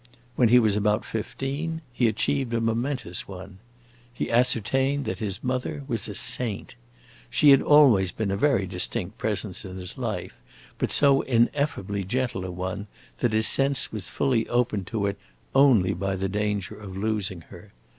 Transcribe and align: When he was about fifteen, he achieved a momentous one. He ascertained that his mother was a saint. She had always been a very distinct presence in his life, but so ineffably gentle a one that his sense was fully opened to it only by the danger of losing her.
When 0.35 0.49
he 0.49 0.57
was 0.57 0.75
about 0.75 1.05
fifteen, 1.05 1.81
he 1.93 2.07
achieved 2.07 2.55
a 2.55 2.59
momentous 2.59 3.27
one. 3.27 3.59
He 4.11 4.31
ascertained 4.31 5.05
that 5.05 5.19
his 5.19 5.43
mother 5.43 5.83
was 5.87 6.07
a 6.07 6.15
saint. 6.15 6.73
She 7.29 7.51
had 7.51 7.61
always 7.61 8.11
been 8.11 8.31
a 8.31 8.35
very 8.35 8.65
distinct 8.65 9.19
presence 9.19 9.63
in 9.63 9.77
his 9.77 9.99
life, 9.99 10.33
but 10.79 10.91
so 10.91 11.21
ineffably 11.21 12.03
gentle 12.03 12.45
a 12.45 12.49
one 12.51 12.87
that 13.19 13.33
his 13.33 13.45
sense 13.47 13.91
was 13.91 14.09
fully 14.09 14.49
opened 14.49 14.87
to 14.87 15.05
it 15.05 15.19
only 15.53 15.93
by 15.93 16.15
the 16.15 16.27
danger 16.27 16.73
of 16.73 16.97
losing 16.97 17.41
her. 17.51 17.71